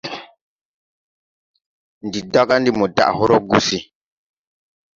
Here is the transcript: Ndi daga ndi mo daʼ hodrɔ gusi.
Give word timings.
Ndi 2.05 2.19
daga 2.33 2.55
ndi 2.59 2.71
mo 2.77 2.85
daʼ 2.97 3.11
hodrɔ 3.17 3.37
gusi. 3.49 3.77